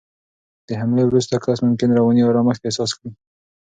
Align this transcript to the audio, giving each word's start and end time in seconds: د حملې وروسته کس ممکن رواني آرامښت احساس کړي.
د 0.67 0.69
حملې 0.81 1.03
وروسته 1.07 1.33
کس 1.43 1.57
ممکن 1.67 1.89
رواني 1.97 2.21
آرامښت 2.29 2.61
احساس 2.65 2.91
کړي. 2.97 3.09